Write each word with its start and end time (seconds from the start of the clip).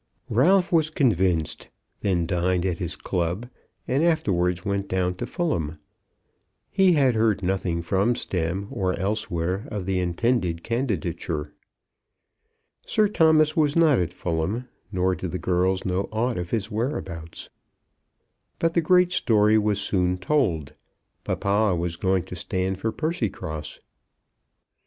Ralph 0.31 0.71
was 0.71 0.89
convinced, 0.89 1.67
then 1.99 2.25
dined 2.25 2.65
at 2.65 2.79
his 2.79 2.95
club, 2.95 3.47
and 3.87 4.03
afterwards 4.03 4.65
went 4.65 4.87
down 4.87 5.13
to 5.17 5.27
Fulham. 5.27 5.75
He 6.71 6.93
had 6.93 7.13
heard 7.13 7.43
nothing 7.43 7.83
from 7.83 8.15
Stemm, 8.15 8.65
or 8.71 8.97
elsewhere, 8.97 9.67
of 9.69 9.85
the 9.85 9.99
intended 9.99 10.63
candidature. 10.63 11.53
Sir 12.83 13.07
Thomas 13.09 13.55
was 13.55 13.75
not 13.75 13.99
at 13.99 14.11
Fulham, 14.11 14.67
nor 14.91 15.13
did 15.13 15.29
the 15.29 15.37
girls 15.37 15.85
know 15.85 16.09
aught 16.11 16.39
of 16.39 16.49
his 16.49 16.71
whereabouts. 16.71 17.51
But 18.57 18.73
the 18.73 18.81
great 18.81 19.11
story 19.11 19.59
was 19.59 19.79
soon 19.79 20.17
told. 20.17 20.73
Papa 21.23 21.75
was 21.75 21.95
going 21.95 22.23
to 22.23 22.35
stand 22.35 22.79
for 22.79 22.91
Percycross. 22.91 23.77